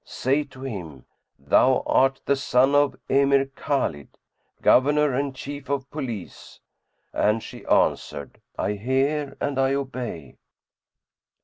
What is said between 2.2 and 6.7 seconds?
the son of the Emir Khбlid, Governor and Chief of Police.'"